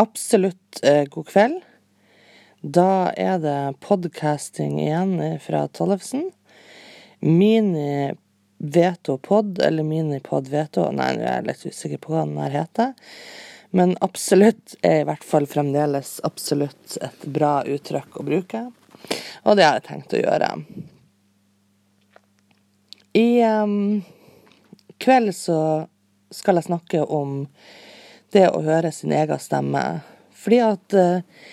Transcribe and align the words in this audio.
absolutt 0.00 0.80
eh, 0.82 1.04
god 1.04 1.26
kveld. 1.28 1.60
Da 2.60 3.12
er 3.16 3.38
det 3.40 3.80
podcasting 3.84 4.78
igjen 4.80 5.16
fra 5.40 5.66
Tollefsen. 5.68 6.30
Mini 7.20 8.14
Veto 8.56 9.18
Pod, 9.18 9.58
eller 9.58 9.84
Minipod 9.84 10.48
Veto 10.48 10.86
Nei, 10.92 11.14
jeg 11.16 11.32
er 11.32 11.46
litt 11.46 11.64
usikker 11.64 12.00
på 12.00 12.14
hva 12.14 12.24
den 12.24 12.40
her 12.40 12.56
heter. 12.62 12.94
Men 13.76 13.92
absolutt 14.04 14.74
er 14.84 15.02
i 15.02 15.06
hvert 15.08 15.24
fall 15.24 15.48
fremdeles 15.48 16.18
absolutt 16.26 16.96
et 17.00 17.26
bra 17.28 17.60
uttrykk 17.64 18.16
å 18.20 18.26
bruke. 18.26 18.62
Og 19.44 19.56
det 19.56 19.64
har 19.68 19.78
jeg 19.78 19.86
tenkt 19.88 20.16
å 20.16 20.20
gjøre. 20.20 20.50
I 23.20 23.28
um, 23.48 23.78
kveld 25.00 25.36
så 25.36 25.60
skal 26.32 26.60
jeg 26.60 26.68
snakke 26.68 27.04
om 27.04 27.46
det 28.34 28.46
å 28.50 28.62
høre 28.64 28.92
sin 28.94 29.12
egen 29.16 29.42
stemme. 29.42 29.84
Fordi 30.40 30.62
at 30.64 30.96
uh, 30.96 31.44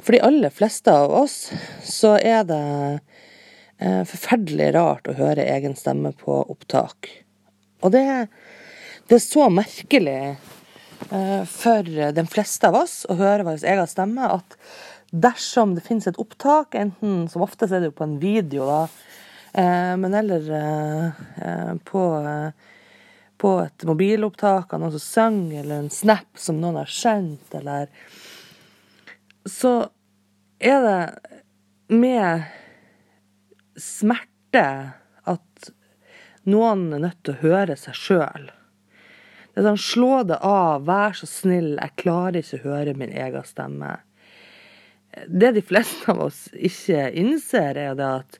for 0.00 0.16
de 0.16 0.22
aller 0.24 0.52
fleste 0.54 0.92
av 0.92 1.12
oss 1.12 1.50
så 1.84 2.14
er 2.16 2.44
det 2.48 2.60
eh, 3.78 4.02
forferdelig 4.08 4.70
rart 4.76 5.10
å 5.10 5.16
høre 5.18 5.44
egen 5.44 5.76
stemme 5.76 6.14
på 6.16 6.38
opptak. 6.52 7.10
Og 7.84 7.92
det, 7.94 8.04
det 9.08 9.18
er 9.18 9.24
så 9.24 9.48
merkelig 9.52 10.20
eh, 10.30 11.42
for 11.48 11.90
de 12.16 12.24
fleste 12.32 12.70
av 12.70 12.80
oss 12.80 13.02
å 13.12 13.18
høre 13.20 13.46
vår 13.48 13.66
egen 13.68 13.90
stemme 13.90 14.32
at 14.40 14.56
dersom 15.10 15.74
det 15.76 15.84
finnes 15.84 16.06
et 16.08 16.20
opptak, 16.22 16.76
enten 16.78 17.24
som 17.28 17.44
oftest 17.44 17.74
er 17.74 17.82
det 17.82 17.90
jo 17.90 17.98
på 17.98 18.06
en 18.06 18.18
video, 18.22 18.66
da, 18.68 18.82
eh, 19.58 19.94
men 20.00 20.14
eller 20.16 20.52
eh, 20.54 21.24
eh, 21.44 21.72
på 21.84 22.04
på 23.40 23.54
et 23.62 23.84
mobilopptak 23.88 24.74
av 24.74 24.82
noen 24.82 24.92
som 24.98 25.02
sang, 25.02 25.40
eller 25.56 25.80
en 25.80 25.92
snap 25.92 26.38
som 26.38 26.60
noen 26.60 26.76
har 26.82 26.92
sendt, 26.92 27.54
eller 27.56 27.88
så 29.48 29.74
er 30.60 30.84
det 30.84 31.36
med 31.96 32.44
smerte 33.80 34.64
at 35.24 35.70
noen 36.50 36.90
er 36.92 37.04
nødt 37.06 37.22
til 37.24 37.36
å 37.36 37.42
høre 37.46 37.76
seg 37.80 37.96
sjøl. 37.96 38.50
Det 39.50 39.62
er 39.62 39.66
sånn, 39.66 39.82
slå 39.82 40.12
det 40.28 40.38
av, 40.46 40.84
vær 40.86 41.16
så 41.16 41.26
snill, 41.28 41.72
jeg 41.80 41.96
klarer 42.00 42.42
ikke 42.42 42.60
å 42.60 42.66
høre 42.68 42.96
min 42.98 43.12
egen 43.16 43.48
stemme 43.48 43.96
det 45.26 45.52
de 45.56 45.62
fleste 45.62 46.12
av 46.12 46.20
oss 46.28 46.44
ikke 46.54 47.08
innser, 47.18 47.78
er 47.78 47.96
det 47.98 48.06
at 48.06 48.38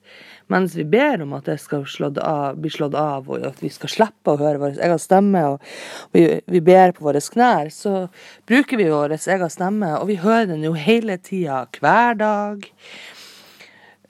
mens 0.50 0.74
vi 0.74 0.84
ber 0.86 1.22
om 1.22 1.34
at 1.36 1.46
det 1.46 1.58
skal 1.62 1.84
av, 2.22 2.58
bli 2.58 2.70
slått 2.70 2.96
av, 2.98 3.28
og 3.30 3.46
at 3.46 3.60
vi 3.62 3.70
skal 3.70 3.92
slippe 3.92 4.32
å 4.32 4.38
høre 4.40 4.60
vår 4.62 4.80
egen 4.82 5.02
stemme, 5.02 5.44
og 5.54 6.14
vi, 6.14 6.24
vi 6.50 6.62
ber 6.64 6.94
på 6.96 7.06
våre 7.06 7.22
knær, 7.22 7.70
så 7.74 8.08
bruker 8.50 8.80
vi 8.80 8.90
vår 8.90 9.16
egen 9.18 9.52
stemme, 9.52 9.94
og 9.98 10.10
vi 10.10 10.18
hører 10.22 10.50
den 10.52 10.66
jo 10.66 10.74
hele 10.78 11.18
tida, 11.22 11.64
hver 11.78 12.18
dag. 12.18 12.66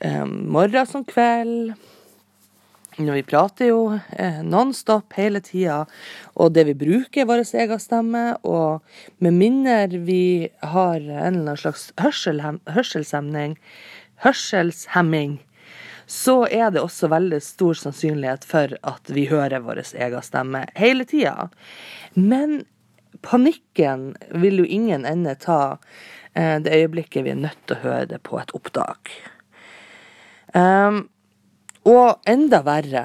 Um, 0.01 0.47
morgen 0.53 0.89
som 0.89 1.05
kveld. 1.05 1.75
Vi 3.01 3.23
prater 3.23 3.71
jo 3.71 3.99
eh, 4.13 4.43
nonstop 4.45 5.15
hele 5.17 5.41
tida, 5.41 5.87
og 6.37 6.53
det 6.53 6.67
vi 6.69 6.75
bruker, 6.77 7.23
er 7.23 7.29
vår 7.31 7.45
egen 7.63 7.81
stemme. 7.81 8.25
Og 8.45 8.85
med 9.25 9.39
mindre 9.39 10.01
vi 10.05 10.51
har 10.61 10.99
en 11.01 11.07
eller 11.09 11.31
annen 11.31 11.57
slags 11.57 11.89
hørselshemning, 11.97 13.57
hørselshemming, 14.21 15.39
så 16.11 16.43
er 16.51 16.75
det 16.75 16.83
også 16.83 17.09
veldig 17.09 17.39
stor 17.45 17.79
sannsynlighet 17.79 18.45
for 18.45 18.75
at 18.83 19.13
vi 19.15 19.29
hører 19.31 19.65
vår 19.65 19.81
egen 19.95 20.27
stemme 20.27 20.67
hele 20.77 21.07
tida. 21.09 21.49
Men 22.13 22.65
panikken 23.25 24.11
vil 24.43 24.61
jo 24.61 24.67
ingen 24.67 25.07
ende 25.09 25.39
ta 25.41 25.79
eh, 26.35 26.59
det 26.61 26.75
øyeblikket 26.83 27.25
vi 27.25 27.33
er 27.33 27.41
nødt 27.47 27.65
til 27.65 27.79
å 27.79 27.85
høre 27.87 28.11
det 28.13 28.21
på 28.29 28.43
et 28.43 28.53
opptak. 28.59 29.15
Um, 30.53 31.07
og 31.91 32.31
enda 32.31 32.63
verre 32.67 33.05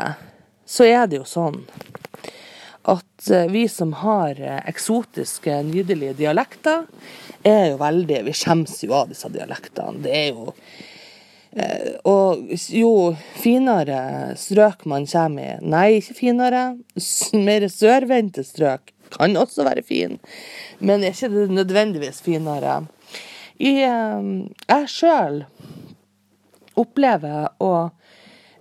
så 0.65 0.85
er 0.87 1.05
det 1.09 1.19
jo 1.21 1.27
sånn 1.29 1.61
at 2.85 3.29
eh, 3.31 3.47
vi 3.49 3.67
som 3.69 3.93
har 4.01 4.41
eh, 4.41 4.61
eksotiske, 4.69 5.61
nydelige 5.65 6.13
dialekter, 6.13 6.85
er 7.45 7.71
jo 7.71 7.79
veldig 7.81 8.23
Vi 8.25 8.33
skjemmes 8.33 8.77
jo 8.85 8.93
av 8.97 9.09
disse 9.11 9.29
dialektene. 9.33 10.01
Det 10.01 10.13
er 10.13 10.27
jo 10.33 10.53
eh, 11.53 11.95
Og 12.09 12.51
jo 12.73 12.91
finere 13.37 14.33
strøk 14.37 14.85
man 14.89 15.05
kommer 15.09 15.55
i 15.55 15.69
Nei, 15.75 15.87
ikke 16.01 16.17
finere. 16.19 16.65
Mer 17.47 17.67
sørvendte 17.69 18.45
strøk 18.45 18.93
kan 19.15 19.37
også 19.37 19.63
være 19.63 19.83
fin, 19.85 20.17
men 20.81 21.03
er 21.05 21.13
ikke 21.13 21.29
det 21.31 21.43
nødvendigvis 21.53 22.17
finere. 22.25 22.79
I, 23.61 23.85
jeg 23.85 24.89
sjøl 24.91 25.43
opplever 26.75 27.53
å 27.63 27.69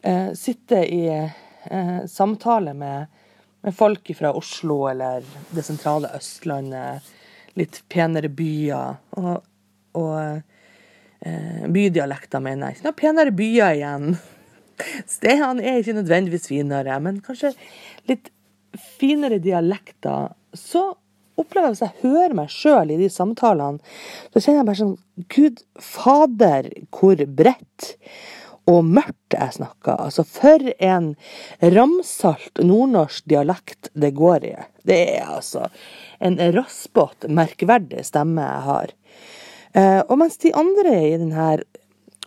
eh, 0.04 0.32
sitte 0.32 0.84
i 0.86 1.06
eh, 1.08 2.04
samtale 2.06 2.74
med, 2.74 3.06
med 3.60 3.76
folk 3.76 4.10
fra 4.16 4.32
Oslo 4.36 4.84
eller 4.90 5.24
det 5.50 5.64
sentrale 5.66 6.12
Østlandet, 6.16 7.12
litt 7.58 7.80
penere 7.88 8.28
byer, 8.34 8.98
og, 9.20 9.44
og 9.98 10.18
eh, 11.20 11.66
bydialekter, 11.70 12.42
mener 12.44 12.70
jeg. 12.70 12.78
Ikke 12.78 12.88
noen 12.88 13.00
penere 13.00 13.34
byer 13.34 13.78
igjen. 13.78 14.10
Stedene 15.16 15.64
er 15.64 15.80
ikke 15.80 15.96
nødvendigvis 16.00 16.50
finere, 16.50 16.98
men 17.02 17.22
kanskje 17.24 17.54
litt 18.10 18.32
finere 18.98 19.38
dialekter. 19.42 20.34
Så 20.54 20.90
opplever 21.38 21.70
jeg 21.70 21.74
hvis 21.74 21.84
jeg 21.84 22.02
hører 22.04 22.36
meg 22.38 22.52
sjøl 22.52 22.92
i 22.94 22.98
de 22.98 23.08
samtalene, 23.10 23.82
så 24.30 24.42
kjenner 24.42 24.60
jeg 24.60 24.68
bare 24.68 24.80
sånn 24.82 24.96
Gud 25.34 25.62
fader, 25.82 26.68
hvor 26.94 27.22
bredt 27.38 27.94
og 28.70 28.84
mørkt 28.84 29.36
jeg 29.36 29.56
snakker. 29.58 29.98
Altså, 30.06 30.24
for 30.24 30.62
en 30.78 31.12
ramsalt 31.60 32.62
nordnorsk 32.64 33.26
dialekt 33.28 33.90
det 33.92 34.14
går 34.16 34.46
i. 34.48 34.54
Det 34.88 35.00
er 35.18 35.32
altså 35.36 35.68
en 36.24 36.38
raspete, 36.54 37.28
merkverdig 37.28 38.04
stemme 38.08 38.44
jeg 38.44 38.66
har. 38.68 38.94
Eh, 39.74 40.00
og 40.08 40.18
mens 40.20 40.38
de 40.40 40.54
andre 40.56 40.94
i 41.10 41.16
denne 41.18 41.48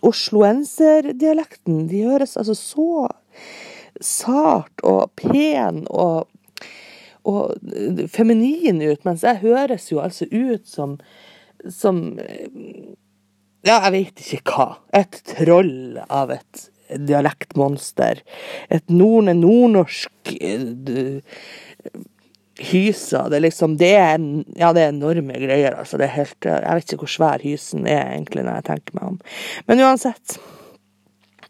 osloenserdialekten, 0.06 1.86
de 1.90 2.04
høres 2.06 2.36
altså 2.38 2.54
så 2.54 3.08
sart 4.04 4.84
og 4.86 5.10
pen 5.18 5.82
og, 5.90 6.28
og 7.26 7.56
feminin 8.14 8.78
ut, 8.84 9.02
mens 9.08 9.26
jeg 9.26 9.42
høres 9.42 9.88
jo 9.90 9.98
altså 10.04 10.28
ut 10.30 10.68
som 10.68 11.00
som 11.66 12.18
ja, 13.68 13.78
jeg 13.86 13.94
vet 13.94 14.24
ikke 14.24 14.42
hva. 14.56 14.68
Et 14.96 15.22
troll 15.34 15.98
av 16.08 16.32
et 16.34 16.68
dialektmonster. 16.88 18.22
Et 18.72 18.92
nord 18.92 19.28
nordnorsk 19.36 20.32
uh, 20.40 21.18
hysa. 22.70 23.28
Det 23.28 23.38
er 23.38 23.44
liksom 23.44 23.76
det 23.80 23.94
er, 23.94 24.20
Ja, 24.58 24.72
det 24.72 24.84
er 24.84 24.92
enorme 24.94 25.38
greier, 25.40 25.76
altså. 25.78 25.98
Det 26.00 26.08
er 26.08 26.16
helt 26.16 26.48
Jeg 26.48 26.78
vet 26.78 26.92
ikke 26.92 27.04
hvor 27.04 27.16
svær 27.16 27.44
hysen 27.44 27.86
er, 27.86 28.14
egentlig, 28.14 28.44
når 28.46 28.60
jeg 28.60 28.68
tenker 28.70 28.98
meg 28.98 29.10
om. 29.12 29.18
Men 29.68 29.84
uansett. 29.86 30.38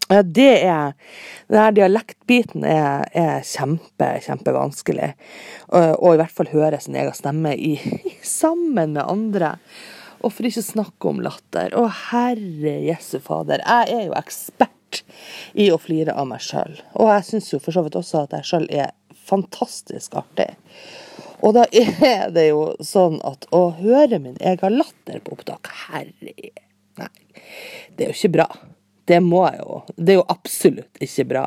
Det 0.08 0.52
er 0.64 0.94
Denne 1.48 1.68
dialektbiten 1.76 2.64
er, 2.64 3.06
er 3.16 3.44
kjempe, 3.44 4.08
kjempevanskelig. 4.24 5.14
Og, 5.68 5.94
og, 5.96 6.10
i 6.12 6.20
hvert 6.20 6.34
fall 6.36 6.50
høre 6.52 6.80
sin 6.80 6.96
egen 6.96 7.16
stemme 7.16 7.54
i, 7.56 7.76
sammen 8.24 8.96
med 8.96 9.04
andre. 9.04 9.54
Og 10.22 10.32
for 10.34 10.48
ikke 10.48 10.62
å 10.64 10.68
snakke 10.68 11.10
om 11.10 11.20
latter. 11.22 11.74
Å, 11.78 11.86
herre 12.10 12.74
jesu 12.86 13.18
fader. 13.22 13.62
Jeg 13.62 13.94
er 13.94 14.06
jo 14.08 14.16
ekspert 14.18 15.02
i 15.58 15.68
å 15.70 15.78
flire 15.80 16.14
av 16.16 16.28
meg 16.30 16.42
sjøl. 16.44 16.78
Og 16.98 17.12
jeg 17.12 17.26
syns 17.28 17.52
jo 17.52 17.60
for 17.62 17.76
så 17.76 17.84
vidt 17.86 17.98
også 17.98 18.24
at 18.24 18.38
jeg 18.38 18.48
sjøl 18.50 18.66
er 18.72 18.94
fantastisk 19.28 20.16
artig. 20.18 20.50
Og 21.44 21.54
da 21.54 21.66
er 21.70 22.32
det 22.34 22.48
jo 22.48 22.72
sånn 22.84 23.20
at 23.26 23.46
å 23.54 23.68
høre 23.78 24.18
min 24.22 24.38
egen 24.40 24.78
latter 24.80 25.20
på 25.22 25.36
opptak 25.36 25.70
Herre 25.86 26.32
Nei, 26.98 27.12
det 27.94 28.04
er 28.04 28.08
jo 28.10 28.16
ikke 28.16 28.34
bra. 28.34 28.46
Det 29.06 29.20
må 29.22 29.44
jeg 29.46 29.60
jo. 29.60 29.76
Det 29.94 30.14
er 30.14 30.18
jo 30.18 30.24
absolutt 30.34 30.98
ikke 31.04 31.28
bra. 31.30 31.44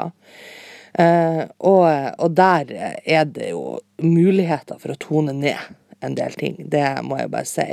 Uh, 0.92 1.44
og, 1.60 1.84
og, 2.20 2.30
der 2.36 2.72
er 3.04 3.28
det 3.28 3.52
jo 3.52 3.82
muligheter 4.00 4.80
for 4.80 4.94
å 4.94 5.00
tone 5.00 5.36
ned 5.36 5.60
en 6.00 6.16
del 6.16 6.40
ting. 6.40 6.56
Det 6.72 6.86
må 7.04 7.20
jeg 7.20 7.32
bare 7.36 7.48
si. 7.48 7.68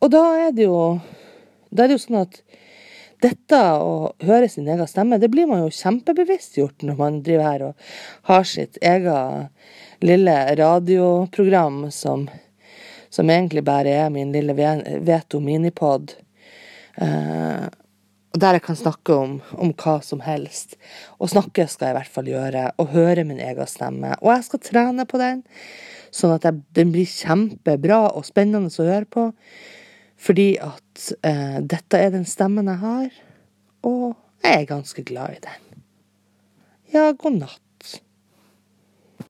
Og 0.00 0.10
da 0.12 0.22
er 0.46 0.54
det 0.56 0.66
jo 0.66 0.80
Da 1.70 1.84
er 1.84 1.90
det 1.90 1.98
jo 1.98 2.04
sånn 2.06 2.22
at 2.24 2.40
dette 3.24 3.58
å 3.80 4.12
høre 4.28 4.48
sin 4.52 4.66
egen 4.68 4.88
stemme, 4.88 5.16
det 5.18 5.30
blir 5.32 5.48
man 5.48 5.62
jo 5.62 5.72
kjempebevisstgjort 5.72 6.84
når 6.84 6.98
man 6.98 7.22
driver 7.24 7.46
her 7.46 7.64
og 7.70 7.86
har 8.28 8.44
sitt 8.44 8.76
eget 8.84 10.04
lille 10.04 10.34
radioprogram 10.60 11.86
som, 11.90 12.26
som 13.08 13.32
egentlig 13.32 13.64
bare 13.64 13.94
er 14.04 14.12
min 14.12 14.34
lille 14.36 14.52
Veto 15.08 15.40
minipod. 15.40 16.12
Eh, 17.00 17.66
der 18.36 18.58
jeg 18.58 18.66
kan 18.66 18.76
snakke 18.76 19.16
om, 19.16 19.36
om, 19.56 19.72
hva 19.72 19.98
som 20.04 20.20
helst. 20.24 20.76
Og 21.16 21.32
snakke 21.32 21.66
skal 21.70 21.88
jeg 21.88 21.94
i 21.94 21.98
hvert 21.98 22.14
fall 22.18 22.30
gjøre, 22.30 22.64
og 22.76 22.92
høre 22.92 23.24
min 23.24 23.40
egen 23.40 23.70
stemme. 23.70 24.12
Og 24.20 24.34
jeg 24.34 24.46
skal 24.48 24.64
trene 24.64 25.06
på 25.08 25.20
den 25.20 25.42
sånn 26.14 26.36
at 26.36 26.46
den 26.76 26.92
blir 26.94 27.08
kjempebra 27.08 28.06
og 28.12 28.26
spennende 28.28 28.70
å 28.70 28.86
høre 28.86 29.08
på. 29.10 29.28
Fordi 30.16 30.48
at 30.62 31.08
eh, 31.26 31.58
dette 31.60 32.00
er 32.00 32.14
den 32.14 32.24
stemmen 32.28 32.70
jeg 32.72 32.80
har, 32.80 33.08
og 33.84 34.14
jeg 34.44 34.62
er 34.62 34.68
ganske 34.70 35.04
glad 35.06 35.36
i 35.36 35.42
den. 35.44 35.84
Ja, 36.94 37.10
god 37.12 37.40
natt. 37.42 37.65